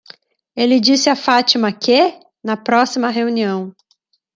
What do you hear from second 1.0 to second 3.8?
a Fátima que? na próxima reunião.